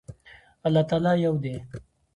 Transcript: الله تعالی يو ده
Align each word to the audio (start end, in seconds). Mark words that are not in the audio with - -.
الله 0.65 0.83
تعالی 0.89 1.11
يو 1.23 1.33
ده 1.43 1.53